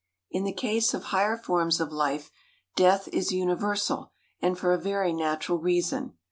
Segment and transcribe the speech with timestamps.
[0.31, 2.31] In the case of higher forms of life
[2.75, 6.13] death is universal, and for a very natural reason.